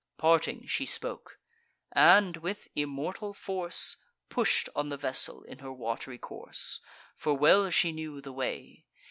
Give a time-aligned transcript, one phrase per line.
[0.17, 1.37] Parting, she spoke;
[1.91, 3.97] and with immortal force
[4.29, 6.79] Push'd on the vessel in her wat'ry course;
[7.15, 8.87] For well she knew the way.